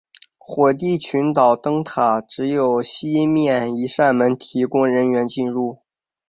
[0.39, 5.81] 火地群岛灯塔只有西面一扇门提供人员进入。